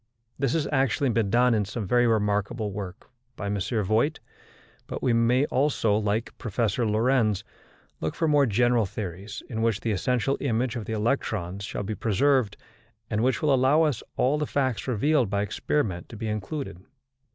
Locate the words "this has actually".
0.39-1.11